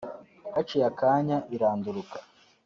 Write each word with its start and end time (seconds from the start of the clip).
haciye 0.55 0.83
akanya 0.91 1.37
iranduruka 1.55 2.17